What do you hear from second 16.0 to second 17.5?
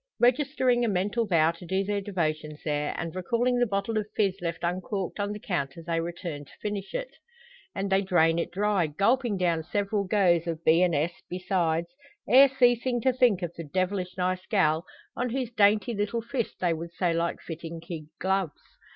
fist they would so like